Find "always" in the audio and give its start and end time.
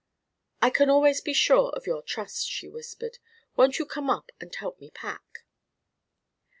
0.89-1.21